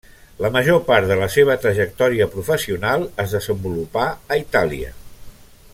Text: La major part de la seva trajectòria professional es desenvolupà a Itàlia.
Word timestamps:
La 0.43 0.49
major 0.53 0.79
part 0.87 1.09
de 1.11 1.17
la 1.19 1.27
seva 1.33 1.57
trajectòria 1.65 2.27
professional 2.31 3.05
es 3.25 3.37
desenvolupà 3.39 4.07
a 4.37 4.41
Itàlia. 4.45 4.95